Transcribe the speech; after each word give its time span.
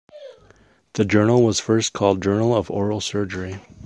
The 0.93 1.05
journal 1.05 1.43
was 1.43 1.59
first 1.59 1.93
called 1.93 2.23
J"ournal 2.23 2.57
of 2.57 2.71
Oral 2.71 3.01
Surgery". 3.01 3.59